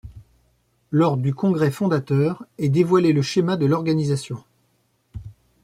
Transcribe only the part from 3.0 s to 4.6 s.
le schéma de l'organisation.